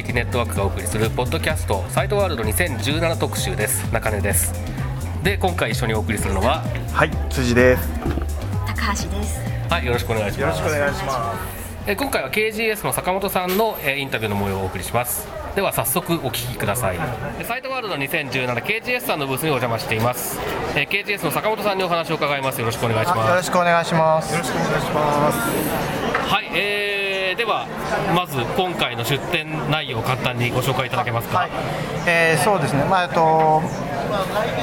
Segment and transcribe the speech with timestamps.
[0.00, 4.54] 障害者 ICT ネットワークがお送りするポッドキャストサイトワールド2017特集です中根です
[5.22, 7.88] で今回一緒にお送りするのははい、辻です。
[8.66, 9.40] 高橋です。
[9.68, 11.34] はいよろしくお願いします願いしま
[11.86, 16.98] え今回は KGS の坂本さんのえインタビューの模様をお送りしますでは早速お聞きください
[17.38, 20.38] えサイトワールド 2017KGS さんのブースにお邪魔しています
[20.76, 23.10] え KGS の坂本さんにお話を伺いますよろしくお願いしす。
[23.10, 24.32] よますろしくお願いします。
[24.32, 25.38] よろしくお願いします。
[26.30, 26.89] はい、えー、
[27.34, 27.66] では
[28.14, 31.50] まず今回の出展内容を簡単にご紹介いただけますかはい、
[32.06, 32.84] えー、そうですね。
[32.84, 33.89] まあえっと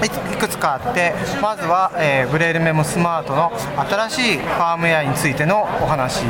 [0.03, 3.51] いくいくつかあって、まずは、えーブレールメモスマートの
[3.89, 6.23] 新しいファームウェアについてのお話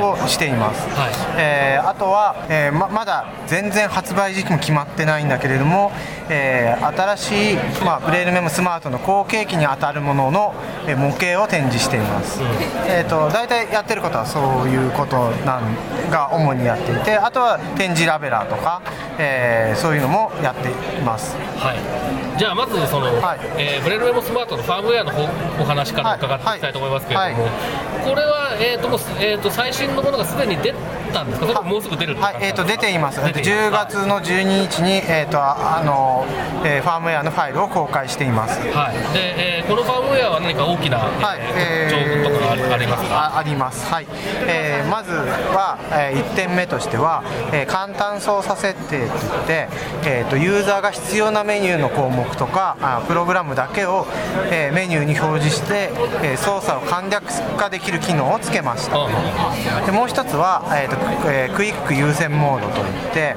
[0.00, 0.88] をしています。
[0.98, 1.10] はい。
[1.38, 5.92] えーあとは、えーままだ全然発売時期も決まってないんだけれども、
[6.28, 10.54] えー新しい、まあ、ブレールメモスマートの後継機に当たるものの、
[10.86, 12.40] えー模型を展示しています、
[12.86, 18.80] えー、と大体やってることはそういうことなんが主にやっていてあとは展示ラベラーとか、
[19.18, 21.36] えーそういうのもやっています。
[21.56, 23.38] はい、じゃあまずその、はい。
[23.56, 25.22] えーブレルメモスマートのファームウェアの方
[25.62, 28.02] お話から伺っていきたいと思いますけれども、はい。
[28.02, 30.74] これは、えーともうえー、と最新のものがすでに出
[31.12, 36.26] たんですか、それとももうすぐ出るはい、えー、と出ています、えーと10月の12日に、えーとああの
[36.64, 38.58] えーファームウェアのファイルを公開しています。
[38.70, 39.14] はい。
[39.14, 41.38] でえーこのファームウェアは何か大きな、はい。
[41.54, 44.06] えー特徴とかがありますか、ああります、はい。
[44.48, 47.22] えーまずは、え1点目としては、
[47.52, 49.10] えー簡単操作設定といっ
[49.46, 49.68] て、
[50.04, 54.06] えー、とユーザーが必要なメニューの項目とかあプログラムだけを、
[54.50, 55.90] えーメニューに表示して、
[56.22, 57.24] えー操作を簡略
[57.56, 58.96] 化できる機能をつけました。
[58.96, 63.36] あでもう一つは、えーとえークイック優先モードといって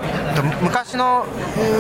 [0.62, 1.26] 昔の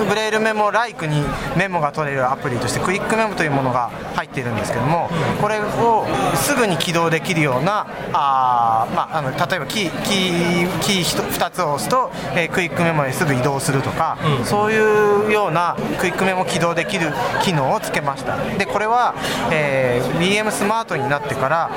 [0.09, 1.23] ブレイルメモライクに
[1.57, 5.09] メモが取れるアプリとしてクイックメモというものが入っているんですけども
[5.41, 6.05] これを
[6.35, 16.94] すぐに起動できるようなあー、まあ、あの例えばキーキーキー2つを押すと、えークイックメモにすぐ移動するとか、そういうようなクイックメモ起動できる
[17.44, 18.38] 機能をつけました。
[18.57, 19.13] でこれは、
[19.51, 21.69] えー BM スマートになってから、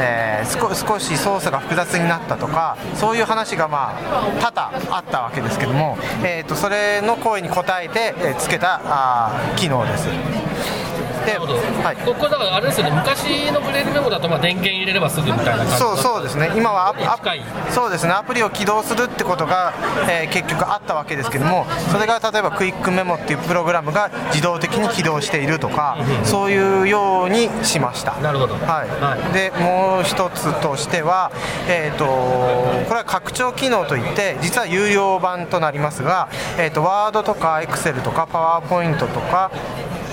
[0.00, 10.08] えー少し操作が複雑になったとかそういう話がまあ多々あったわけですけども、えー、とそれの声に応えて、えーつけたあ機能です。
[11.28, 11.96] でなるほど、はい。
[11.96, 12.92] ここれだからあれですよね。
[12.96, 16.50] 昔のブレルメモだとまあ電源入れればすぐみたいな感じそうそうですね。
[16.56, 17.02] 今はアプ
[17.72, 18.12] そうですね。
[18.12, 19.74] アプリを起動するってことが、
[20.08, 28.14] えー結局あったわけですけどもそれが例えばクイックメモっていうプログラムが自動的に起動しているとか、そういうようにしました。
[28.20, 28.54] なるほど。
[28.54, 28.88] はい。
[29.02, 29.32] はい。
[29.32, 31.32] でもう一つとしては、
[31.68, 36.28] えー、とこれは拡張機能といって実は有料版となりますが、
[36.58, 39.50] えー、とワードとかエクセルとかパワーポイントとか、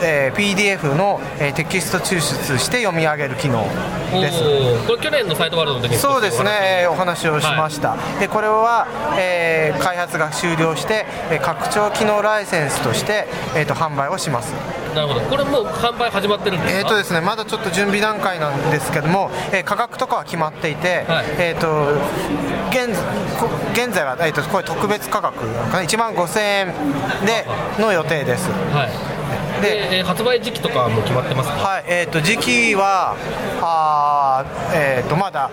[0.01, 3.63] えー PDF の、えーテキスト抽出して読み上げる機能
[4.11, 4.87] です。
[4.87, 6.49] これ去年のサイトワールドの時にそうですね、
[6.83, 14.53] えーお話をしました、でこれは、えー開発が終了して、えー拡張機能ライセンスとして、えー、と販売をします。
[14.95, 15.19] なるほど。
[15.21, 16.79] これもう販売始まってるんですか？
[16.79, 21.25] えーとですね、まだちょっと準備段階なんですけども、えー価格とかは決まっていて、はい。
[21.39, 21.95] えー、と
[22.71, 22.95] 現
[23.39, 25.39] こ現在は、えー、とこれ特別価格
[25.71, 26.67] かな？1万5000円
[27.25, 27.45] で
[27.79, 28.49] の予定です。
[28.73, 29.14] はい
[29.61, 31.55] でで、えー発売時期とかはもう決まってますか？
[31.55, 33.15] はい、えー、と時期は
[33.61, 35.49] あー、えー、とまだ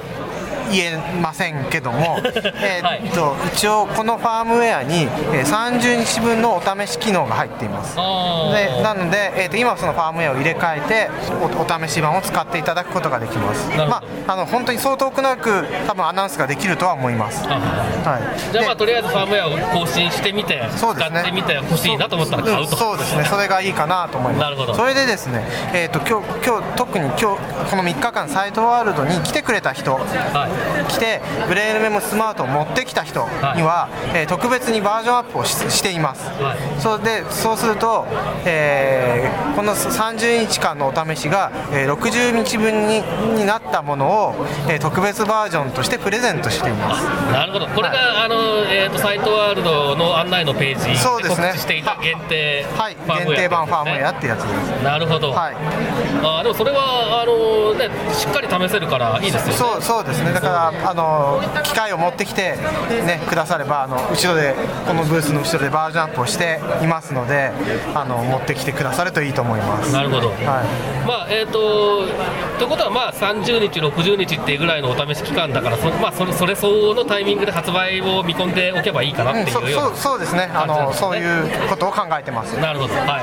[0.73, 2.19] 言えませんけども、
[2.63, 7.97] えーと一応、このファームウェアに、えー30日分のお試し機能が入っています。
[7.97, 11.11] でなので、えー、と今、そのファームウェアを入れ替えて
[11.43, 13.71] おお試し版を使っていただくことができます。
[13.77, 17.45] まあ、あの本当にそう遠くなく多分アナウンスができるとは思います。
[17.47, 20.71] あはい、じゃあまあでとりあえずファームウェアを更新してみて、ね。
[20.77, 22.77] 使ってみて欲しいなと思ったら買うと。
[22.77, 23.25] そうですね。
[23.25, 24.43] それがいいかなと思います。
[24.43, 24.75] なるほど。
[24.75, 27.25] それでですねえっ、と今日今日特に今日
[27.71, 33.21] この3日間サイトワールドに来てくれた人、はい来てブレイルメモスマートを持ってきた人
[33.57, 36.81] には、えー特別にバージョンアップをししています、はい。
[36.81, 38.07] そうでそうすると、
[38.45, 43.03] えーこの30日間のお試しが、えー60日分に
[43.37, 47.05] になったものを、えー特別バージョンとしてプレゼントしています。
[47.33, 47.67] なるほど。
[47.69, 48.35] これが、あの
[48.71, 51.49] えー、とサイトワールドの案内のページでそうですね。
[51.49, 52.97] 告知していた限定はい。
[53.27, 54.19] 限定版ファームウェアね。
[54.19, 54.47] ってやつで
[54.79, 55.55] すなるほど、はい。
[56.23, 59.53] あーでもそれはあの、ね、しっかり試せるからいいですよね。
[59.53, 60.33] そうそうですね。
[60.33, 62.57] だからあの機械を持ってきて、
[63.07, 64.55] ね、くださればあの後ろで
[64.87, 67.53] このブースの後ろでバージョンアップをしていますので
[67.95, 69.93] あの持ってきてくださるといいと思います。
[69.93, 70.39] なるほど、はい。
[71.07, 72.07] まあえー、と
[72.59, 80.51] ということは、まあ、30日、60日っていうぐらいのお試し期間だから、そ,、まあ、それそれ相応のタイミングで発売を見込んでおけばいいかなっていうようそうそうですね。
[80.53, 80.95] あのね。
[80.95, 82.57] そういうことを考えてます。
[82.59, 83.23] ななるほど、はい、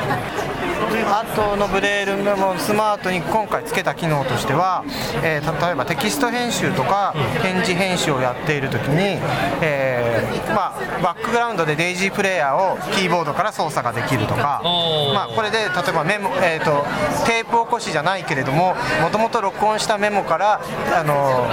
[1.12, 4.84] あとのブレールメモスマートに今回つけた機能としては、
[5.24, 7.09] えー例えばテキスト編集とか
[7.42, 9.20] 返事編集をやっているときに、
[9.62, 14.62] えーまあ、バックグラウンドでデイジープレイヤーをキーボードから操作ができるとか、
[15.14, 16.86] まあ、これで例えばメモ、えー、と
[17.26, 20.62] テープ起こしじゃないけれどももともと録音したメモから
[20.96, 21.48] あの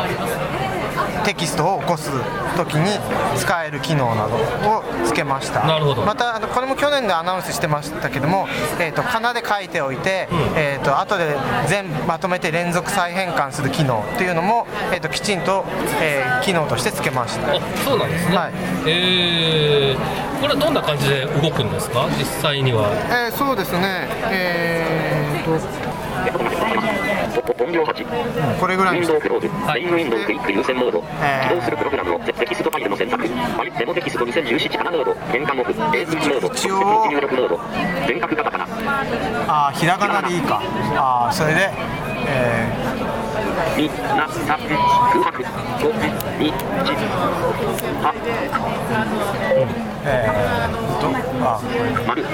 [1.25, 2.11] テキストを起こす
[2.57, 2.99] ときに
[3.37, 5.67] 使える機能などをつけました。
[5.67, 6.03] なるほど。
[6.03, 8.11] またこれも去年でアナウンスしてました。
[8.11, 8.47] けども、
[8.79, 15.65] えー、とかなで書いておいて、えー、と後で全部まとめて連続再変換する機能っていうのも、えー、ときちんと、
[16.01, 17.55] えー機能としてつけました。
[17.55, 18.53] あそうなんですね、はい。
[18.87, 22.89] えー、これはどんな感じで動くんですか、実際には。
[23.11, 24.09] えーそうですね。
[24.31, 26.76] えー、と
[27.53, 29.85] 音量8これぐらいウィンにしドウクローズ、はい。
[29.85, 31.49] メインウィンドウクイック優先モード、えー。
[31.49, 37.61] 起動するプログラムのテキストファイルの選択、はいデモテキスト2017かなモード、変換オフ、英数字モード、直接入力モード、
[38.07, 38.67] 全角カタカナ、
[39.69, 40.63] あーひらがなでいいか。
[40.97, 41.71] あーそれで、
[42.29, 42.69] え
[43.77, 45.45] み、な、さ、空白、
[45.83, 45.89] ご、
[46.43, 46.93] に、ち、
[48.03, 51.09] は、ーえー、と
[51.45, 51.61] あ
[52.07, 52.25] 丸、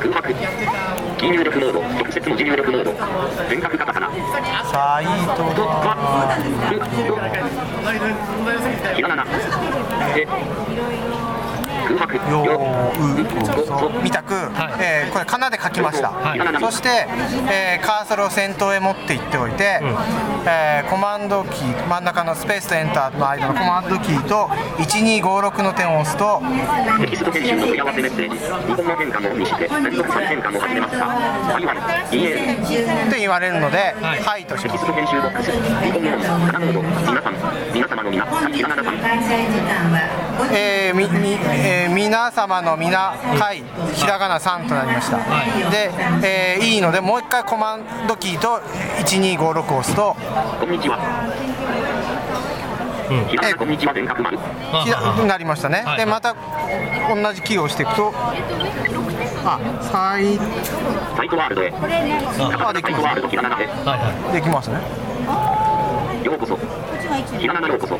[0.00, 2.94] 空白、キー入力モード、直接文字入力モード、
[3.50, 4.10] 全角カタカナ、
[4.64, 6.32] サイトと、は
[8.96, 9.26] ひらがな、
[10.16, 10.26] え、
[11.86, 12.40] 空白、よ
[14.00, 14.74] うみたく、はい。
[14.80, 16.40] えーこれかなで書きました、はい。
[16.60, 17.06] そして、
[17.50, 19.80] えーカーソルを先頭へ持っていっておいて、
[20.46, 24.46] えーコマンドキー真ん中のスペースとエンターの間のコマンドキーと
[24.78, 26.40] 1256の点を押すと
[27.00, 34.78] テキスト編集の問い合わせメッセージ、日本語変換をオンにして、連続再変換を始めますかはいはい、いいえ、って言われるので、ははいい、とします。
[34.78, 35.58] テキスト編集ボックス、日
[35.92, 37.34] 本語音、カナモード、皆さん、
[37.72, 39.00] 皆様の皆、ひらがなさん、
[40.52, 43.62] えーみみえー皆様の皆はい。
[43.94, 45.18] ひらがな3となりました、
[45.70, 45.90] で、
[46.22, 48.60] えーいいのでもう一回コマンドキーと
[49.06, 50.16] 1256を押すと。
[50.60, 50.98] こんにちは。
[53.28, 53.64] ひらがなこ
[55.24, 55.98] んなりましたね、はい。
[55.98, 56.34] でまた
[57.12, 58.12] 同じキーを押していくと
[59.44, 60.38] あはい
[61.16, 61.72] サイトワールドへ。
[61.72, 63.66] あできますサイトワールド、ひらがなへ。
[63.66, 64.32] はいはい。
[64.34, 64.76] できますね。
[66.24, 66.56] ようこそ。
[67.36, 67.98] ひらがなようこそ。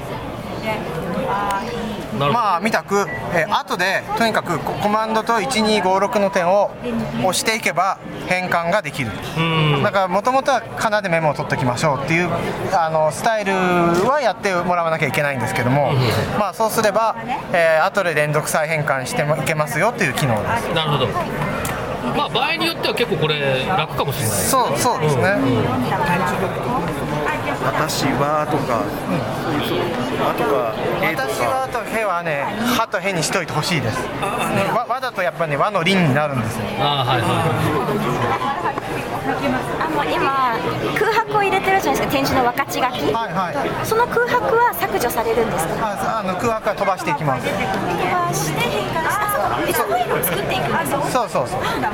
[2.29, 6.71] まあ見たく、えー後でとにかくココマンドと1256の点を
[7.21, 9.11] 押していけば変換ができる。
[9.37, 9.83] うん。
[9.83, 12.29] だからもともとはかなでメモを取っておきましょうっていう
[12.73, 15.93] あのスタイルはやってもらわなきゃいけないんですけども、
[16.39, 17.17] まあそうすれば、
[17.53, 20.75] えー後で連続再変換してもいけますよっていう機能です。
[20.75, 21.09] なるほど。
[22.17, 24.37] まあ場合によっては結構これ楽かもしれない。
[24.37, 25.23] そうそうですね、
[27.63, 28.83] 私はとか、
[30.23, 32.45] あとか、えと私か、はとへはね
[32.79, 33.99] はとへにしといてほしいです。
[34.75, 36.65] わわだとやっぱね和の輪になるんですよ。
[36.81, 37.27] あーはいは
[39.81, 40.57] あの今
[40.99, 43.13] 空白を入れてるじゃないですか展示の分かち書き。
[43.13, 43.87] はいはい。
[43.87, 45.93] その空白は削除されるんですか？
[45.93, 47.47] ああの空白は飛ばしていきます。
[47.47, 47.61] 飛ば
[48.35, 51.61] して変換してあそう別のファイルを作っていくんですよそうそうそう。
[51.63, 51.91] そうか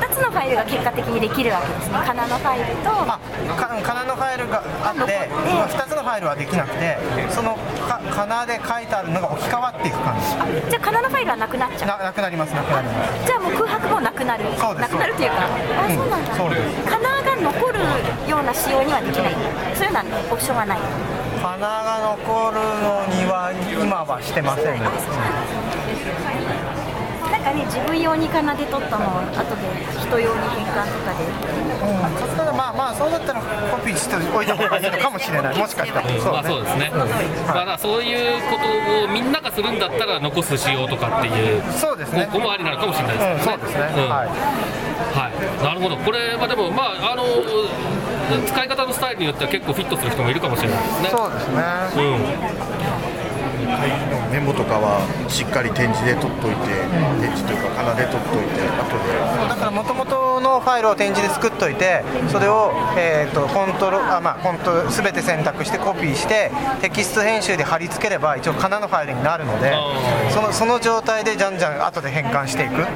[0.00, 1.98] 2つのファイルが結果的にできるわけですね。
[2.04, 2.90] カナのファイルと。
[2.90, 3.18] あ
[3.56, 6.96] かかなのファイルがあって、まあ、2つのファイルはできなくて
[7.28, 10.26] そのかかなで書いてあるのが置き換わっていく感じ。
[10.70, 11.88] じゃあカナのファイルはなくなっちゃう？
[11.88, 13.26] ななくなりますなくなります。
[13.26, 14.44] じゃあもう空白もなくなる。
[14.56, 16.34] そうですなくなるっていうかあそうなんだ。
[16.34, 16.88] そうです。
[16.88, 17.84] カナが残る
[18.24, 19.36] ような仕様にはできない。
[19.76, 20.78] そういうのはオプションはない？
[21.44, 24.88] 花が残るのには今はしてませんね。
[27.30, 29.64] なんかね自分用にカナで撮ったのを後で
[29.96, 31.24] 人用に変換とかで。
[31.80, 32.39] うん、
[32.90, 35.56] まあまあそうだったらコピーしておいた方がいいのかもしれない。
[35.56, 36.10] もしかしたら。
[36.10, 36.90] いまあそうですね、
[37.46, 42.24] だからそういうことをみんながするんだったら残す仕様とかっていうそうですね。
[42.26, 47.24] 方向もありなのかもしれないですうん、そうですね、はい、なるほど、これはでも、まあ、あの
[48.46, 51.08] 使い方のスタイルによっては結構フィットする人もいるかもしれないですね。
[51.10, 51.62] そうですね。
[51.96, 52.79] うん
[54.30, 56.70] メモとかはしっかり展示で取っといて、
[57.20, 59.48] 展示というか、かなで取っといて、後で。
[59.48, 66.50] だから元々のファイルを展示で作っといてそれを、えー、とコントロあ、まあ、コント全て選択してコピーして
[66.80, 72.86] テキスト編集で貼り付ければ一応カナのファイルになるのであそのその状態でじゃんじゃん後で変換していく、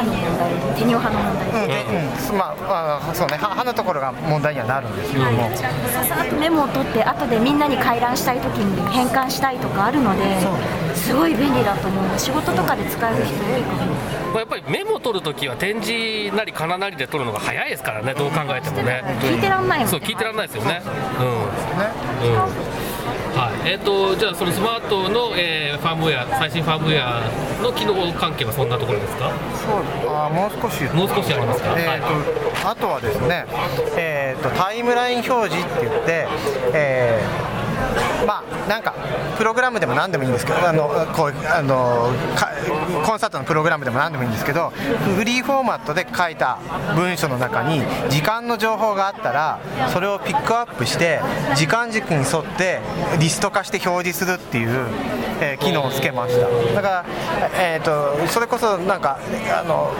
[0.00, 1.84] 手の問題でで
[2.30, 3.36] うんまあ、あそうね。
[3.36, 5.50] は歯のところが問題にはなるんですけども、
[5.92, 8.36] ささっとメモを取って後でみんなに回覧したい。
[8.46, 10.38] 時に変換したいとかあるので
[10.94, 12.18] すごい便利だと思う。
[12.18, 13.94] 仕事とかで使える人多いかも
[14.32, 18.14] まあやっぱりメモ取るときは展示なりかななりで取るのが早いですからね。
[18.14, 19.02] どう考えてもね。
[19.20, 20.82] 聞いてらんないもんそう聞いてらんないですよね。
[21.18, 22.75] うん、うん
[23.66, 27.22] はいえー、とじゃあそのスマートの、えーファームウェア最新ファームウェア
[27.62, 29.30] の機能関係はそんなところですか？
[29.58, 30.82] そうあもう少し。
[30.94, 32.00] もう少しありますか、えはい。
[32.00, 33.44] ーとあとはですね、
[33.96, 36.26] えーとタイムライン表示って言って、
[36.72, 38.94] えーまあなんか
[39.36, 42.50] プログラムでも何でもいいんですけどあのこうあのか
[43.04, 44.70] コンサートのプログラムでも何でもいいんですけど
[45.16, 46.58] フリーフォーマットで書いた
[46.94, 49.60] 文章の中に時間の情報があったら
[49.92, 51.20] それをピックアップして
[51.54, 52.80] 時間軸に沿って
[53.20, 54.86] リスト化して表示するっていう、
[55.40, 56.48] えー機能をつけました。
[56.74, 57.04] だから、
[57.58, 59.18] えー、とそれこそなんか
[59.58, 59.92] あの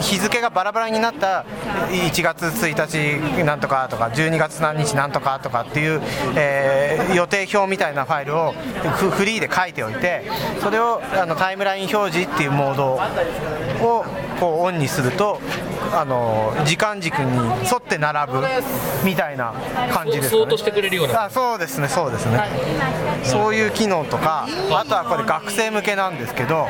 [0.00, 1.44] 日付がバラバラになった
[1.90, 6.00] 1月1日なんとかとか12月何日なんとかとかっていう、
[6.36, 10.22] えー予定表みたいなファイルをフリーで書いておいて
[10.60, 14.04] それをあのタイムライン表示っていうモードを
[14.38, 15.40] こうオンにすると
[15.92, 17.36] あの時間軸に
[17.66, 18.42] 沿って並ぶ
[19.04, 19.54] みたいな
[19.92, 22.40] 感じですかねそうとしてくれるようなあそうですねそうですね
[23.24, 26.66] そういう機能とかあとはこれ学生向けなんですけど、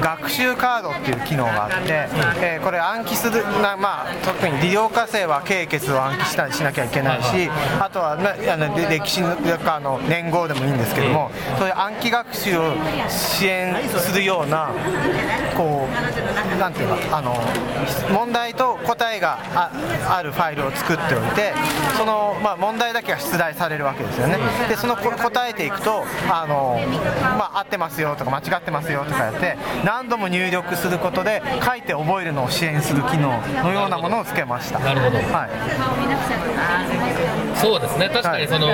[0.00, 2.08] 学習カードっていう機能があって、
[2.42, 7.48] えーこれ暗記するな、まあ、特に利用科生は経血を暗記したりしなきゃいけないし
[7.80, 12.74] あとはなあの歴史のあの年号でもいいんですけどもそういう暗記学習を
[13.08, 14.70] 支援するような
[15.56, 17.34] こうなんていうかあの
[18.12, 19.70] 問題と答えがあ
[20.08, 21.52] あるファイルを作っておいて
[21.96, 24.38] その、まあ、問題だけが出題されるわけですよね。
[24.68, 26.78] でそのこ答えていくとあの、
[27.38, 34.78] まあ、合ってますよとか間違ってますよとかやって何度も入力することで書いて覚えるのを支援する機能のようなものをつけました。
[34.78, 35.18] なるほど。
[35.18, 35.50] はい。
[37.56, 38.08] そうですね。
[38.08, 38.66] 確かにその、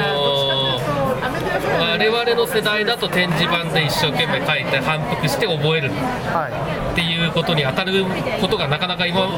[1.58, 5.90] 我々の世代だと展示板で一生懸命書いて反復して覚える
[6.32, 8.04] はいっていうことに当たる
[8.40, 9.28] ことがなかなか今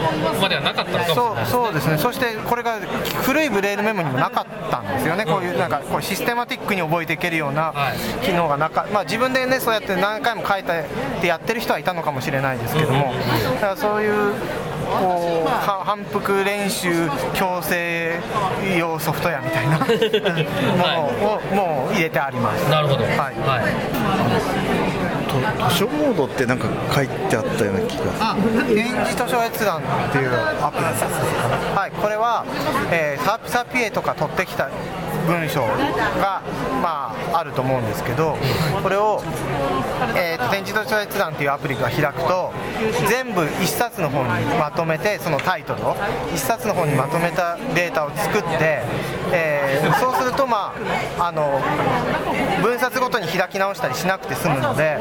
[0.41, 1.47] まではなかったのかもしれそうない。
[1.47, 2.79] そうですね、そしてこれが
[3.23, 8.25] 古いブレールメモにもなかったんですよね、こういうなんかこうシステマティックに覚えていけるようなはい。
[8.25, 13.13] 機能がなか、まあ、自分でね、そうやって何回も書いてやってる人はいたのかもしれないですけども、
[13.55, 14.35] だからそういう
[15.85, 18.19] 反復練習強制
[18.79, 19.87] 用ソフトウェアみたいなも
[21.23, 22.71] のをもう入れてあります。
[22.71, 23.05] なるほど。
[23.05, 23.35] はい。
[23.35, 24.78] と図
[25.71, 28.13] 書モードってなんか書いてあったような気が。
[28.21, 28.37] あ
[28.69, 30.31] 電磁図書閲覧っていう
[30.63, 31.05] アプリです
[31.77, 32.45] はいこれは、
[32.91, 34.71] えーサピサピエとか取ってきた
[35.27, 36.41] 文章が、
[36.83, 38.37] まあ、あると思うんですけど
[38.83, 39.23] これを、
[40.17, 42.53] えーと電磁図書閲覧っていうアプリが開くと
[43.09, 48.83] 全部1冊の本にまとめてそのタイトルを1冊の本にまとめたデータを作って、
[49.33, 50.75] えーそうするとま
[51.19, 51.61] ああの
[52.63, 54.99] 分冊ごとに開き直したりしなくて済むので、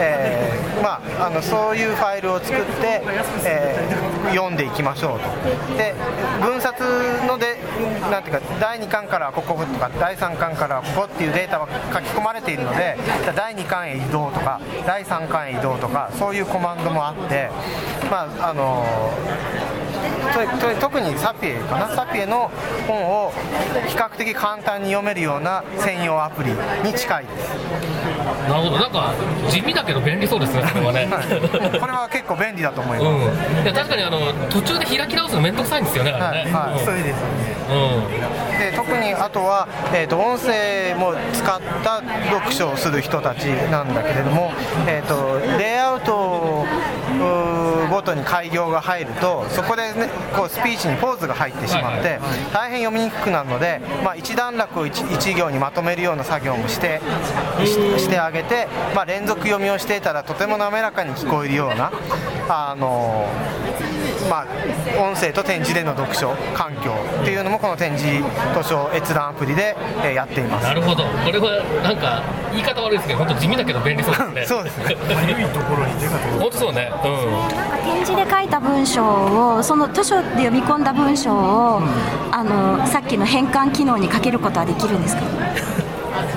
[0.00, 3.02] えーまあ、あのそういうファイルを作って、
[3.44, 5.76] えー読んでいきましょうと。
[5.76, 5.94] で
[6.40, 6.82] 分冊
[7.26, 7.56] ので
[8.10, 12.96] なんていうか第2巻からこことか第3巻からここっていうデータは書き込まれているので
[13.34, 17.50] 第2巻へ移動とか第3巻へ移動とかそういうコマンドもあって
[18.10, 19.87] まああのとと
[20.80, 21.88] 特にサピエかな？
[21.88, 22.50] サピエの
[22.86, 23.32] 本を
[23.88, 26.50] 比較的簡単に読めるような専用アプリ
[26.84, 27.48] に近いです、
[28.48, 28.78] なるほど。
[28.78, 29.14] なんか
[29.50, 31.20] 地味だけど便利そうですねそれはね、は
[31.76, 33.08] い、これは結構便利だと思います、
[33.58, 36.12] うん、いや確かにあの途中で開き直すのめんどくさいんですよね。
[36.12, 36.20] はい。
[36.52, 36.84] はい。
[36.84, 37.12] そうですね。
[37.70, 37.74] う
[38.54, 42.02] んで特にあとは、えー、と音声も使った
[42.32, 44.50] 読書をする人たちなんだけれども、
[44.88, 45.77] えー、とレイアウトうー
[47.98, 52.20] ごとに開業が入るとそこで、ね、こうスピーチにポーズが入ってしまって
[52.52, 57.00] 大変読みにくくなるので、まあ、一段落を一一行にまとめるような作業もして
[57.64, 61.90] ししてあげて、まあ、連続読みをしていたらとても滑らかに聞こえるような
[62.48, 63.26] あの
[64.30, 64.46] まあ、
[64.98, 68.22] 音声と展示での読書環境っていうのもこの展示
[68.54, 70.64] 図書閲覧アプリで、えーやっています。
[70.64, 71.04] なるほど。
[71.04, 74.46] これはなんか言い方悪いですけど本当地味だけど便利そうですね。
[74.48, 74.96] そうですね。
[76.40, 76.90] 本当そうね。
[77.04, 79.04] うんなんか展示で書いた文章
[79.56, 81.82] をその図書で読み込んだ文章を、
[82.32, 85.22] あのさっきの変換機能にかけることはできるんですか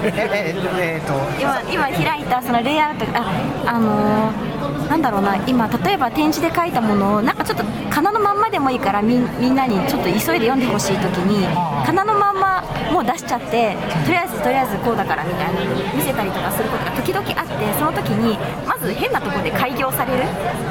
[0.03, 3.31] えええーと今今開いたそのレイアウトあ
[3.67, 4.51] あのー
[4.89, 11.47] なんだろうな今例えば展示で書いたものをなんかちょっと仮名のまんまでもいいからみんみんなにちょっと急いで読んでほしい時に
[11.85, 12.61] 仮名のまんま
[12.91, 15.61] もう出しちゃってとりあえずとりあえずこうだからみたいな
[15.95, 20.23] 見せたりとかすることが時々あってその時にまず変なところで開業される。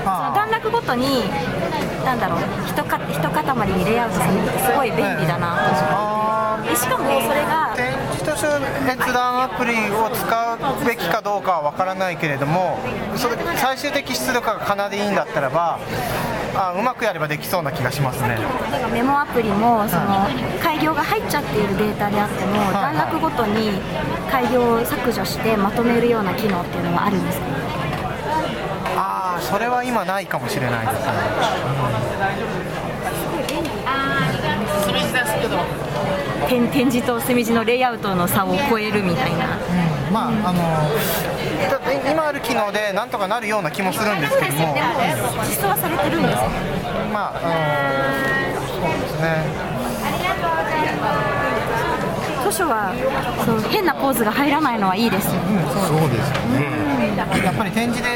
[0.05, 1.25] その段落ごとに
[2.05, 5.57] なんだろうひとかひと塊にレイアウトされるってすごい便利だな
[6.69, 7.45] としかもそれ
[8.25, 8.47] が展示図書
[9.07, 12.79] 閲覧アプリを使うべきかどうかは分からないけれども
[13.17, 15.79] それ最終的出力がかなでいいんだったらば
[16.55, 18.37] あうまくやればできそうな気がしますね。
[18.93, 20.27] メモアプリもその
[20.61, 23.81] 開業が入っちゃっているデータであってもはい段落ごとに
[24.31, 27.47] 開業を削除してまとめるような機能っていうのはあるんですか
[28.97, 31.11] ああそれは今ないかもしれないですね
[36.49, 39.59] 点点字と墨字のレイアウトの差を超えるみたいな。
[40.13, 40.91] まああの
[42.11, 44.75] 今ある機能でなんとかなるような気もするんですけども。
[45.49, 46.39] 実装はされてるんですよ
[47.13, 47.47] まああ
[48.55, 49.45] のそうですね。
[52.45, 52.93] 図書は
[53.47, 55.63] そう変なポーズが入らないのはいいですよね。
[55.71, 56.33] そうです
[57.45, 58.09] やっぱり展示で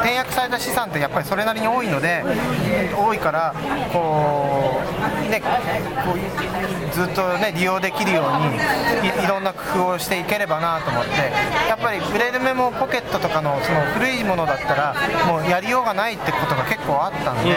[0.00, 2.24] 転訳された資産ってやっぱりそれなりに多いので
[2.96, 3.54] 多いから
[3.92, 4.80] こ
[5.26, 5.48] うねこ
[6.13, 6.13] う
[6.94, 11.10] ずっとね利用できるようにいいろんな工夫をしていければなと思って
[11.68, 14.94] やっぱりブレールメモポケットとかのその古いものだったら
[15.26, 17.50] もうやりようがないってことが結構あったんで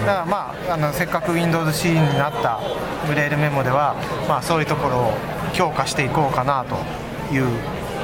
[0.00, 2.58] だからまああのせっかく WindowsC になった
[3.06, 3.94] ブレールメモでは
[4.28, 5.12] まあそういうところを
[5.54, 6.74] 強化していこうかなと
[7.32, 7.46] いう、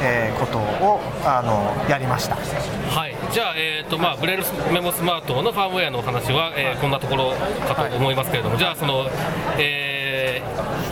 [0.03, 2.37] えーことをあのやりました。
[2.37, 7.33] はい、じゃあ、えーとまあ、ブレールメモスマートのファームウェアのお話は、えーこんなところ
[7.67, 9.07] かと思いますけれども、じゃあその、
[9.59, 9.86] えー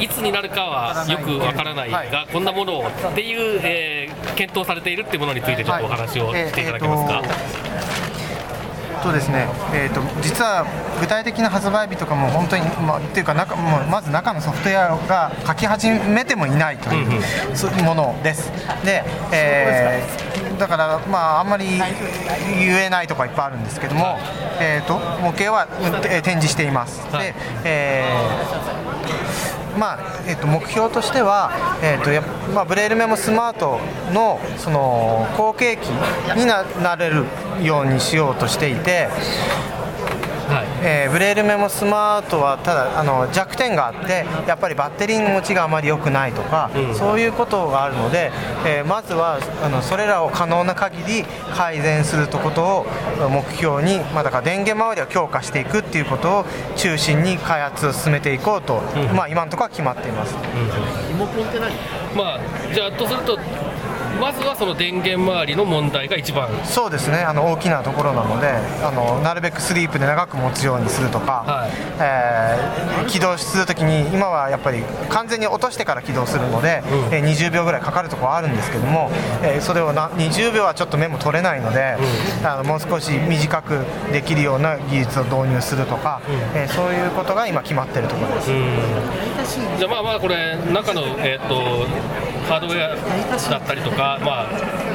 [0.00, 2.28] いつになるかはよくわからないが、はい。
[2.32, 7.12] こんなものをっていう、えー検討されているっていうものについてちょっとお話をしていただけますか？
[7.18, 10.64] はいえーですね、えー、と実は
[10.98, 17.20] 具体的な発売日とかも本当に、まあ、っていうか中もうまず中のソフトウェアが書き始めてもいないという、
[17.84, 18.50] ものです。
[18.84, 21.66] で、えーだから、まあ、あんまり
[22.58, 24.18] 言えないとかいっぱいあるんですけども、
[24.60, 25.68] えー、と模型は、
[26.08, 27.26] えー展示しています、はい。
[27.26, 28.93] で、えー
[29.78, 31.50] まあえっと目標としては、
[31.82, 32.22] えっとや
[32.54, 33.80] まあ、ブレールメモスマート
[34.12, 35.86] のその後継機
[36.36, 37.24] になれる
[37.62, 39.08] ようにしようとしていて、
[40.54, 40.66] はい。
[40.82, 48.30] えーブレールメモスマートはただあの弱点があってやっぱりバッテリーの持ちがあまり良くないとか、そういうことがあるので、
[48.64, 51.24] えーまずはあのそれらを可能な限り
[51.56, 52.86] 改善するとことを
[53.30, 56.44] 目標に、まあ、だから電源周りを強化していくっていうことを
[56.76, 58.80] 中心に開発を進めていこうと、
[59.14, 60.34] まあ、今のところは決まっています。
[62.14, 62.40] まあ、
[62.72, 63.38] じゃあとすると
[64.20, 66.48] まずはその電源周りの問題が一番。
[66.64, 67.18] そうですね。
[67.18, 68.48] あの大きなところなので
[68.82, 71.70] あのなるべくスリープで長く持つようにするとか、はい。
[72.00, 79.10] えー起動するときに今はやっぱり完全に落としてから起動するので、えー20秒ぐらいかかるところはあるんですけども、
[79.42, 81.96] えーそれをな20秒はちょっとメモ取れないので、
[82.44, 86.20] あのもう少し短くできるような技術を導入するとか、
[86.54, 88.50] えーそういうことが今決まっているところです。
[89.78, 91.86] じゃあまあまあこれ中の、えー、と
[92.44, 92.96] ハードウェア
[93.50, 94.93] だったりとか、まあ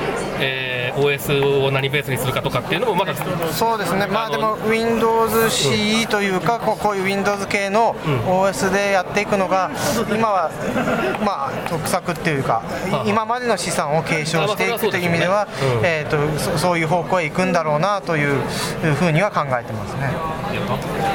[1.00, 3.14] OS を何ベースにするかとかっていうのもまだ
[3.52, 7.96] そうですね、まあでも Windows CE というか、こうこういう Windows 系の
[8.28, 9.72] OS でやっていくのが、
[10.14, 10.52] 今は
[11.24, 12.62] まあ得策っていうか、
[13.06, 15.48] 今までの資産を継承していくという意味では、
[15.84, 18.36] えーとそそういう方向へ行くんだろうなという
[18.96, 20.12] ふうには考えてますね。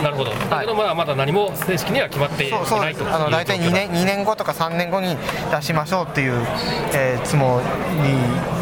[0.02, 0.30] なるほど。
[0.32, 5.16] だけどまだまだ何も正式には決まっていないとあの大体2年 ,2 年後とか3年後に
[5.50, 6.34] 出しましょうっていう、
[6.94, 7.60] えーつも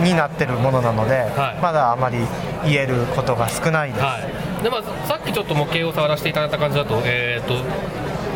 [0.02, 1.62] りになってるものなので、はい。
[1.62, 2.18] まだあまり
[2.64, 4.02] 言えることが少ないです。
[4.02, 4.62] はい。
[4.62, 7.54] でまあ、さっきちょっと模型を触らせていただいた感じだと,、えー、と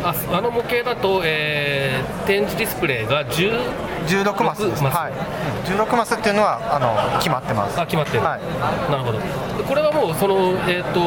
[0.03, 3.57] ああの模型だと、えー展示ディスプレイが10
[4.05, 4.95] 16マスです、16マス。
[4.95, 5.13] はい、
[5.65, 7.79] 16マスっていうのはあの決まってます。
[7.79, 8.91] あ決まってる、はい。
[8.91, 9.19] なるほど。
[9.19, 10.99] でこれはもうその、えー、と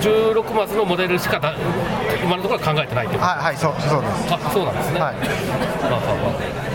[0.00, 1.54] 16マスのモデルしかだ
[2.24, 4.34] 今のところは考えてないってことはいはいそうそうです。
[4.34, 5.14] あそうなんですね、はい。
[5.14, 6.30] まあまあま
[6.64, 6.67] あ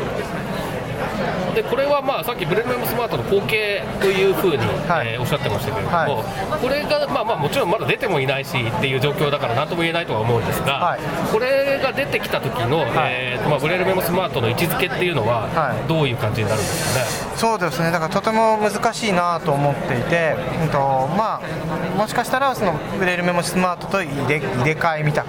[1.54, 5.14] でこれはまあさっきブレルメモスマートの後継というふうに、はい。
[5.14, 6.62] えーおっしゃってましたけれども、はい。
[6.62, 11.00] これが、まあ、まあもちろんまだ出てもいないしっていう状況だから何とも言えないとは思うんですが、はい。
[11.32, 12.90] これが出てきた時の、はい。
[13.14, 15.88] えーとまあ、ブレルメモスマートの位置づけっていうのは、はい。
[15.88, 17.38] どういう感じになるんですかね？
[17.38, 17.92] そうですね。
[17.92, 20.78] だからとても難しいなと思っていて、うんと
[21.18, 25.28] まあ、もしかしたらそのブレールメモスマートと入れ入れ替えみたく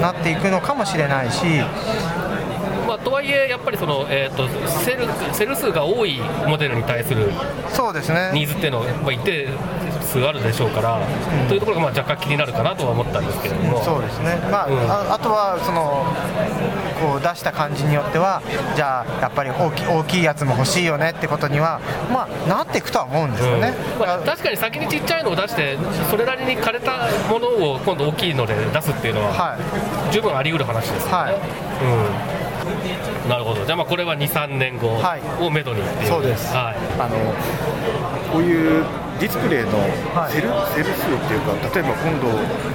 [0.00, 2.23] なっていくのかもしれないし、まあ、
[3.04, 7.30] とはいえ、やっぱりその、えー、とセルセル数が多いモデルに対する
[7.72, 8.30] そうですね。
[8.32, 9.48] ニーズっていうのは、まあ、一定
[10.00, 11.00] 数あるでしょうから、
[11.48, 13.82] というところがまあ若干気になるかなとは思ったんですけれども。
[13.84, 14.90] そうですね、まあうん。
[14.90, 16.06] ああとはその
[17.00, 18.42] こう出した感じによっては、
[18.74, 21.80] じゃあ、やっぱり大き大きいやつも欲しいよねってことには、
[22.12, 23.74] まあ、なっていくとは思うんですよね。
[23.98, 25.76] まあ、確かに先にちっちゃいのを出して
[26.10, 30.12] それなりに枯れたものを今度大きいので出すっていうのははい。
[30.12, 31.34] 十分あり得る話ですよね、はい。
[31.34, 32.43] うん、
[33.28, 33.64] なるほど。
[33.64, 35.22] じゃあまあこれは2、3年後はい。
[35.42, 36.52] をめどにっていう、そうです。
[36.54, 36.76] はい。
[37.00, 37.16] あの
[38.32, 38.84] こういう
[39.20, 39.78] ディスプレイの
[40.12, 40.32] はい。
[40.32, 42.28] セル,、セル数っていうか例えば今度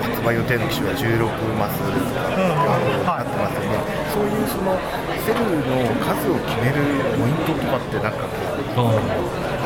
[0.09, 1.27] 発売予定の機種は16
[1.59, 2.39] マスとかって
[3.05, 3.77] なってますよね、
[4.13, 4.73] そういうその
[5.21, 6.81] セルの数を決める
[7.13, 8.23] ポイントとかってなんか
[8.75, 9.58] こうあったりするん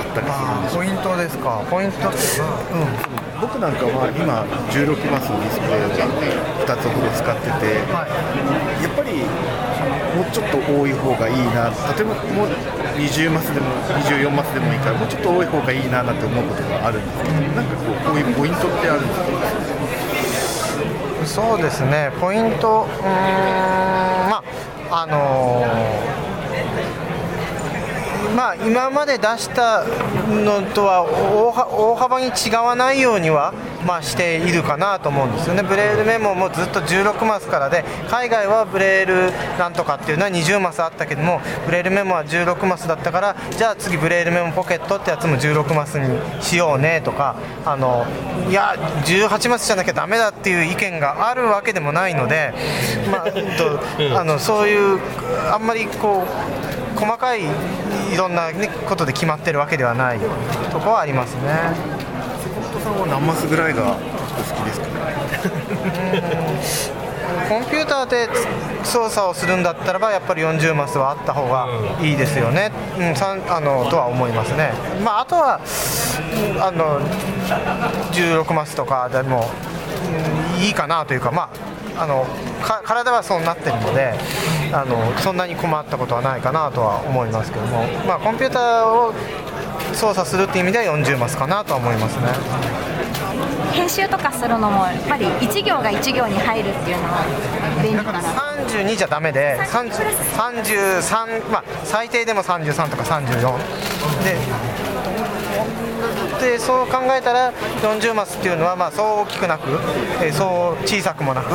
[0.73, 2.15] ポイントですか、ポイント、うん、
[3.39, 4.41] 僕なんかは今
[4.73, 5.89] 16マスのディスプレイを
[6.65, 7.77] 2つほど使ってて、
[8.81, 9.21] やっぱり
[10.17, 12.49] もうちょっと多い方がいいな例えばもう
[12.97, 13.69] 20マスでも
[14.01, 19.19] 24マスでもいいからもうちょっと多い方がいいななんて思うことがあるんですけどなんかこうこういうポイントってあるんです
[21.25, 21.25] か？
[21.25, 23.07] そうですね、ポイント、うー
[24.27, 24.43] ん、ま
[24.91, 26.12] あ、あのー
[28.35, 33.53] まあ、今まで出したのとは大幅に違わないようには、
[33.85, 48.05] まあ、しているかなと思うんですよね、ブレイルメモもずっと16マスからで、海外はブレイルなんとかっていうのは20マスあったけども、ブレイルメモは16マスだったから、じゃあ次、ブレイルメモポケットってやつも16マスにしようねとか、あの
[48.49, 52.53] いや、18マスじゃなきゃだめだっていう意見があるわけでもないので、
[53.11, 53.25] まあ
[54.19, 54.99] あのそういう、
[55.51, 60.19] あんまりこう、細かいいろんな、ね、ことで決まってるわけではない
[60.71, 61.41] とこはありますね。
[62.73, 64.79] 本さんは何マスぐらいがお好きです
[66.91, 67.03] か？
[67.49, 68.29] コンピューターで
[68.83, 71.67] 操作をするんだったらばやっぱり40マスはあった方が
[72.01, 74.71] いいですよね、うんさんあのとは思いますね、
[75.03, 75.59] まあ、あとは
[76.55, 76.99] うんあの
[78.11, 79.49] 16マスとかでも、
[80.57, 81.49] うんいいかなというか、ま
[81.97, 82.29] あ、あのか
[82.63, 84.13] 体はそうなってるので
[84.71, 89.13] あのそんなに困ったことはないかなとは思いますけども、まあ、コンピューターを
[89.93, 92.27] 操作するっていう意味では40マスかなとは思いますね。
[93.73, 97.25] 編集とかするのもやっぱり1行が1行に入るっていうのは
[97.81, 98.21] 便利かな。
[98.21, 99.91] 32じゃダメで30
[100.37, 103.57] 33、まあ、最低でも33とか34
[104.23, 104.37] で
[106.43, 109.69] でそう考えたら40マスっていうのはまあそう大きくなく、
[110.21, 111.47] えーそう小さくもなく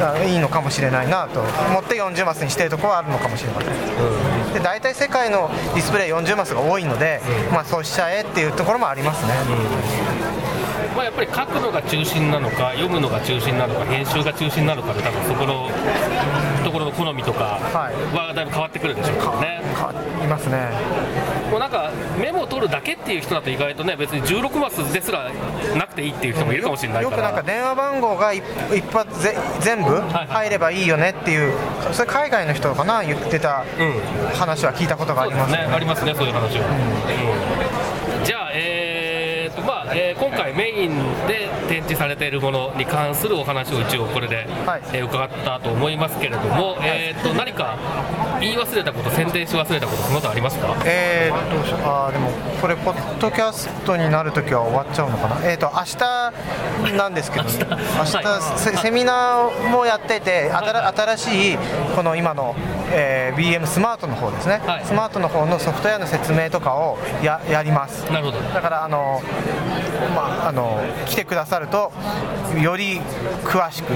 [0.00, 1.40] あいいのかもしれないなと。
[1.40, 7.20] 思って40マスにしてるところはあるのかもしれません、で大体世界のディスプレイ40マスが多いので、
[7.52, 9.34] まあ、そうしちゃえっていうところもありますね、
[10.96, 15.68] まあ、やっぱり書くのが中心なのか読むのが中心なのか編集が中心なのかで多分そこの
[16.70, 17.58] ところの好みとか
[18.14, 19.60] はだいぶ変わってくるでしょうからね、
[20.22, 20.70] いますね。
[21.50, 25.32] もうなんかメモを取るだけっていう人だと意外とね別に16マスですら
[25.76, 31.52] なくていいっていう人もいるかもしれないよくからなんか電話番号が一一発ぜ全部入ればいいよねっていう、
[31.92, 33.64] それ海外の人かな言ってた
[34.34, 35.52] 話は聞いたことがあります。
[35.52, 35.58] ね。
[35.58, 37.00] ありますねそういう話は、うん。
[37.08, 37.79] じゃあ
[39.94, 44.46] えー今回メインで展示されているものに関するお話を一応これで、
[44.92, 47.76] えー伺ったと思いますけれども、えー、と何か
[48.40, 50.76] 言い忘れたこと宣伝し忘れたことその他ありますか？
[50.84, 55.50] えー、どうしようあーでもこれポッドキャストになるときは終わっちゃうのかな？
[55.50, 55.84] えーと明
[56.92, 58.40] 日なんですけど、 明日。
[58.58, 61.58] セセミナーもやってて新しい
[61.96, 62.54] この今の、
[62.92, 68.04] えー BM スマートの方ですね、スマートの方のソフトウェアの説明とかをややります。
[68.10, 68.38] なるほど。
[68.40, 69.22] だからあの
[70.14, 71.92] まああの来てくださると
[72.60, 73.00] より
[73.44, 73.92] 詳しく、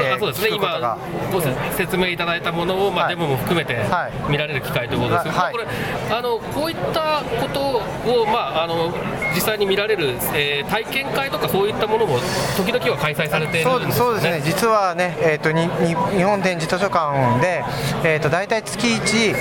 [0.00, 0.50] えーあそうですね。
[0.50, 0.96] 聞くことが。
[1.32, 1.40] 今ご
[1.76, 3.76] 説明いただいたものを、まあデモも含めて
[4.28, 5.52] 見られる機会ということですけど、はい。
[5.52, 5.66] これ
[6.10, 7.60] あのこういったこと
[8.20, 8.92] を、まあ、あの
[9.34, 12.18] 実際に見られる、えー体験会とかそういったものも
[12.56, 17.64] 時々は開催されているそうんですそうですね、実はね、えー、とにに日本展示図書館で、
[18.04, 19.34] えー、と大体月1、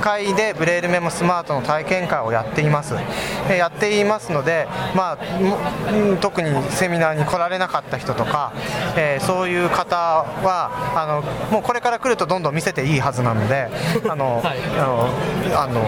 [0.00, 2.94] 会でブレイルメモスマートの体験会をやっています。
[3.48, 5.18] でやっていますので、まあ、
[6.20, 8.52] 特にセミナーに来られなかった人とか、
[8.96, 13.68] えーそういう方はあのもうこれから来るとどんどん見せていいはずなので
[14.08, 14.58] あの、はい。
[14.78, 15.08] あの
[15.56, 15.80] あの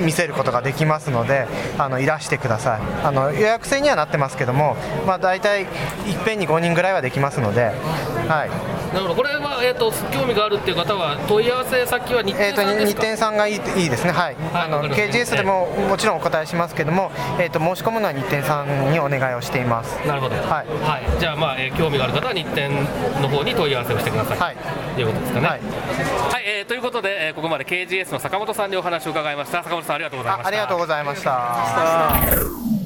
[0.00, 1.46] 見せることができますので
[1.78, 2.80] あのいらしてください。
[3.04, 5.68] あの予約制にはなってますけども、まあ、大体いっ
[6.24, 7.72] ぺんに5人ぐらいはできますので、
[8.28, 8.50] はい
[8.94, 9.14] なるほど。
[9.16, 14.36] これは、えー、と興味があるっていう方は問い合わせ先は日えー、と日程さんですか、天さんがいいいいですね、はい。
[14.54, 15.18] あのわかりました。
[15.18, 19.98] KGS でももちろんお答えしますけども、えー、と申し込むのは日天さんにお願いをしています。
[20.06, 21.20] なるほど、はい。
[21.20, 22.70] じゃあ、まあえー興味がある方は日展
[23.20, 24.56] の方に問い合わせをしてください、はい。
[24.94, 25.46] ということですかね。
[25.46, 25.60] ははい。
[25.60, 25.64] い、
[26.46, 29.62] えーということで、えーここまで KGS の坂本さんにお話を伺いました。
[29.64, 30.46] 坂本さんありがとうございました。
[30.46, 32.83] あありがとうございました。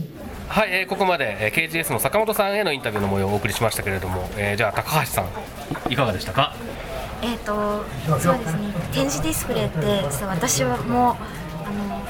[0.48, 6.54] はい、えーここまで、えー KGS の坂本さんへのインタビューの模様をお送りしましたけれども、えーじゃあ高橋さんいかがでしたか？
[7.22, 7.84] えー、と
[8.20, 9.78] そうですね展示ディスプレイって
[10.10, 11.16] 実は私はもう
[11.66, 12.02] あの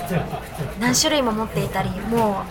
[0.80, 2.42] 何種類も持っていたりも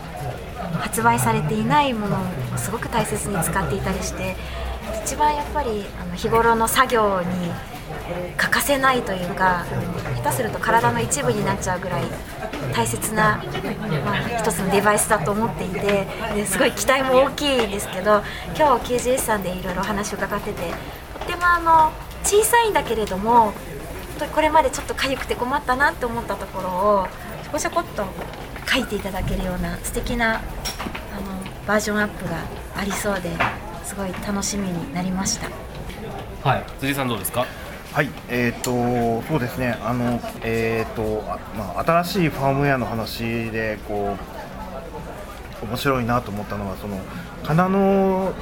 [0.74, 4.36] う発売されていないものをすごく大切に使っていたりして
[5.06, 7.28] 一番やっぱりあの日頃の作業に
[8.36, 9.64] 欠かせないというか
[10.24, 12.04] 下手すると体の一部になっちゃうぐらい
[12.74, 13.42] 大切な、
[14.06, 18.22] まあ、一つのデバイスだと思っていてですごい期待も大きいんですけど
[18.58, 20.62] 今日 KGS さんでいろいろお話を伺ってて
[21.20, 21.92] とってもあの
[22.24, 23.54] 小さいんだけれども
[24.34, 27.08] これまでちょっと痒くて困ったなって思ったところを
[27.44, 28.06] ちょこちょこっと
[28.72, 30.42] 書いていただけるような素敵なあの
[31.68, 32.38] バージョンアップが
[32.76, 33.30] ありそうで
[33.84, 35.48] すごい楽しみになりました。
[36.44, 37.46] はい、辻さんどうですか？
[37.98, 44.16] はい、えっ、とそうですね、あのえっ、とあまあ新しいファームウェアの話でこ
[45.64, 47.00] う面白いなと思ったのはその
[47.44, 48.36] 仮名の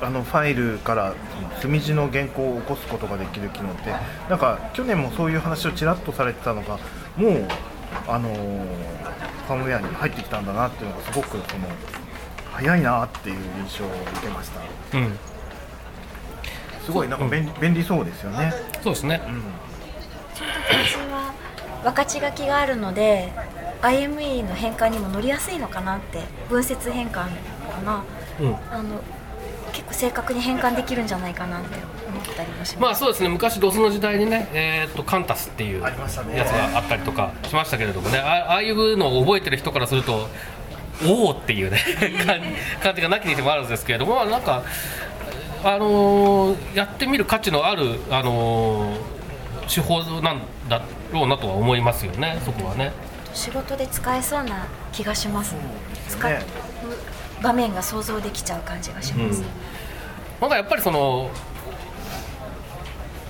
[0.00, 1.14] あのファイルから
[1.60, 3.94] 墨字の原稿を起こすことができる機能って
[4.28, 6.80] なんか去年もそういう話をちらっとされてたのが
[7.16, 7.46] もう
[8.08, 11.68] あのファームウェアに入ってきたんだなっていうのがすごくその
[12.50, 14.98] 早いなっていう印象を受けました。
[14.98, 15.16] うん、
[16.88, 18.50] すごいなんか便利,、便利そうですよね。
[18.82, 19.20] そうですね。
[20.70, 21.34] 私は
[21.82, 23.30] 分かち書きがあるので
[23.82, 27.28] IME の変換にも乗りやすいのかなって分節変換か
[27.84, 28.04] な。
[28.40, 28.56] うん。
[28.72, 29.02] あの
[29.74, 31.76] 結構正確に変換できるんじゃないかなって
[32.08, 33.28] 思ったりもします、まあそうですね。
[33.28, 36.42] 昔ドスの時代にね、えー、とカンタスっていうやありましたね。
[36.42, 38.18] つがあったりとかしましたけれどもね。
[38.18, 40.26] あああいうのを覚えてる人からすると
[41.06, 41.78] おおっていうね
[42.26, 42.40] 感
[42.82, 44.64] 感じがなきにしもあるんですけれどもまあなんか
[45.64, 49.18] あのーやってみる価値のある、あのー
[49.68, 52.92] 手法なんだろうなとは思いますよねそこはね。
[53.34, 55.54] 仕事で使えそうな気がします。
[56.08, 56.40] 使うね。
[57.42, 59.42] 場面が想像できちゃう感じがします、
[60.40, 61.30] なんかやっぱりその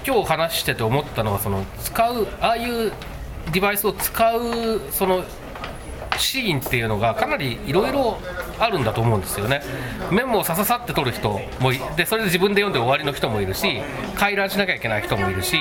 [0.06, 2.92] 今日話してて思ったのはその使うああいう
[3.52, 5.24] デバイスを使うその
[6.16, 8.18] シーンっていうのがかなりいろいろ
[8.58, 9.62] あるんだと思うんですよね。
[10.10, 13.80] メモをさささって取る人もでそれで自分で読んで終わりの人もいるし
[14.16, 15.58] 回覧しなきゃいけない人もいるし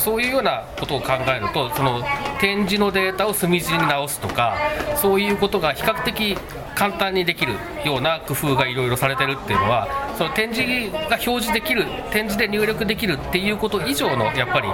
[0.00, 2.02] そういうようなことを考えるとその
[2.40, 4.56] 展示のデータを墨字に直すとか
[4.96, 6.36] そういうことが比較的
[6.74, 14.68] 簡単にできるような工夫がいろいろされてるっていうのはその展示が表示できる展示で入力できるっていうこと以上のやっぱり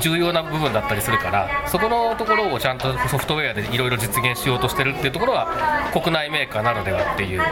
[0.00, 7.42] 重要な部分だったりするからそこのところをちゃんとソフトウェアでいろいろ実現しようとしてるっていうところは国内メーカーならではっていう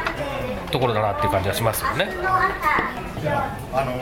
[0.71, 3.06] ところだなっていう感じはしますよね。
[3.29, 3.93] あの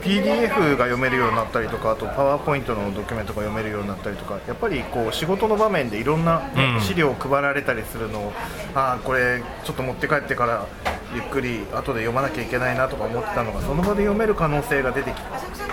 [0.00, 6.42] PDF が読めるようになったりとかあとパワーポイントのドキュメントが読めるようになったりとかやっぱりこう仕事の場面でいろんな
[6.80, 8.32] 資料を配られたりするのを
[8.74, 10.66] ああこれちょっと持って帰ってから
[11.14, 15.20] ゆっくり後で読まなきゃいけないなとか思ってたのがその場で読める可能性が出てき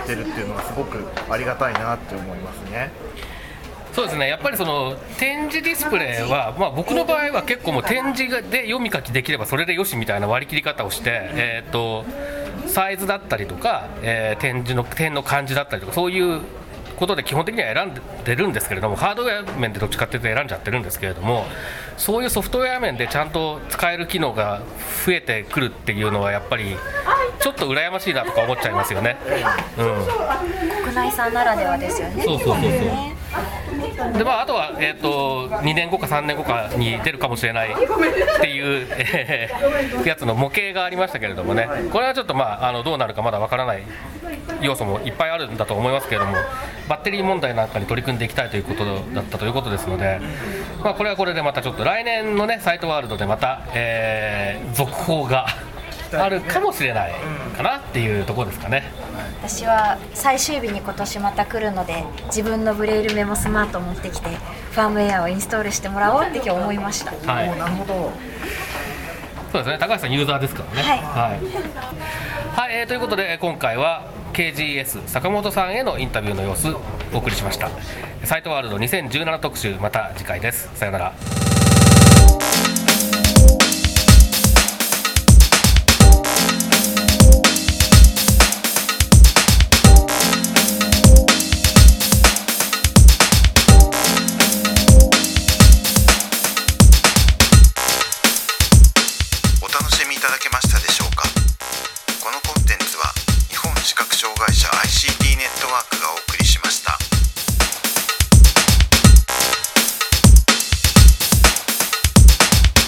[0.06, 0.98] てるっていうのはすごく
[1.30, 2.92] ありがたいなって思いますね。
[3.92, 4.28] そうですね。
[4.28, 12.04] やっぱりその展示ディスプレイは、まあ、僕の場合は結構もう展示で読み書きできればそれでよしみたいな割り切り方をして、えー、と
[12.66, 16.40] サイズだったりとか、えー展示の点の感じだったりとかそういう
[16.96, 21.46] ことで基本的には選んでるんですけれどもハードウェア面でどっちかっていうと選んじゃってるんですけれども
[21.96, 24.60] そういうソフトウェア面でちゃんと使える機能が
[25.06, 26.76] 増えてくるっていうのはやっぱり
[27.40, 29.16] ちょっと羨ましいなとか思っちゃいますよね。
[29.78, 30.84] うん。
[30.84, 32.22] 国内産ならではですよね。
[32.22, 32.70] そうそうそうそう。
[32.70, 33.19] ね
[34.16, 37.76] でまあ、あとは、えー、と2年後か3年後かに出るかもしれないっ
[38.40, 43.82] ていう、えーやつの模型がありましたけれどもね、これはちょっと、まあ、あのどうなるかまだわからない
[44.62, 46.34] 要素もいっぱいあるんだと思いますけれども、
[46.88, 50.20] バッテリー問題なんかに取り組んでいきたいということだったということですので、
[50.82, 55.46] まあ、これはこれでまたちょっと来年のね、サイトワールドでまた、えー続報が
[56.16, 57.12] あるかもしれない
[57.56, 58.84] かなっていうところですかね。
[59.42, 64.28] 私は最終日に今年また来るので自分のブレイルメモスマートを持ってきて
[64.72, 67.12] ファームウェアをインストールしてもらおうって今日思いました。
[67.32, 67.58] はい。
[67.58, 68.12] なるほど。
[69.52, 69.78] そうですね。
[69.78, 70.82] 高橋さんユーザーですからね。
[70.82, 70.98] はい。
[70.98, 71.10] はい、
[72.56, 76.68] はいえーということで今回は KGS 坂本さんへのインタビューの様子
[77.12, 77.70] お送りしました。
[78.24, 80.70] サイトワールド2017特集また次回です。
[80.74, 81.14] さよなら